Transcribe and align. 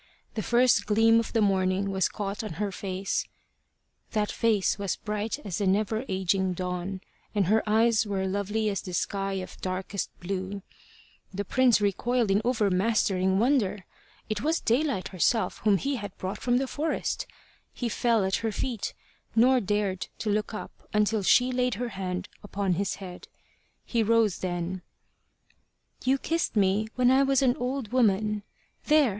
The 0.33 0.41
first 0.41 0.87
gleam 0.87 1.19
of 1.19 1.31
the 1.31 1.43
morning 1.43 1.91
was 1.91 2.09
caught 2.09 2.43
on 2.43 2.53
her 2.53 2.71
face: 2.71 3.27
that 4.13 4.31
face 4.31 4.79
was 4.79 4.95
bright 4.95 5.37
as 5.45 5.59
the 5.59 5.67
never 5.67 6.05
aging 6.09 6.53
Dawn, 6.53 7.01
and 7.35 7.45
her 7.45 7.61
eyes 7.69 8.07
were 8.07 8.25
lovely 8.25 8.67
as 8.67 8.81
the 8.81 8.95
sky 8.95 9.33
of 9.33 9.61
darkest 9.61 10.09
blue. 10.19 10.63
The 11.31 11.45
prince 11.45 11.79
recoiled 11.79 12.31
in 12.31 12.41
overmastering 12.43 13.37
wonder. 13.37 13.85
It 14.27 14.41
was 14.41 14.59
Daylight 14.59 15.09
herself 15.09 15.59
whom 15.59 15.77
he 15.77 15.97
had 15.97 16.17
brought 16.17 16.39
from 16.39 16.57
the 16.57 16.65
forest! 16.65 17.27
He 17.71 17.87
fell 17.87 18.25
at 18.25 18.37
her 18.37 18.51
feet, 18.51 18.95
nor 19.35 19.59
dared 19.59 20.07
to 20.17 20.31
look 20.31 20.51
up 20.51 20.71
until 20.95 21.21
she 21.21 21.51
laid 21.51 21.75
her 21.75 21.89
hand 21.89 22.27
upon 22.41 22.73
his 22.73 22.95
head. 22.95 23.27
He 23.85 24.01
rose 24.01 24.39
then. 24.39 24.81
"You 26.03 26.17
kissed 26.17 26.55
me 26.55 26.87
when 26.95 27.11
I 27.11 27.21
was 27.21 27.43
an 27.43 27.55
old 27.57 27.91
woman: 27.91 28.41
there! 28.85 29.09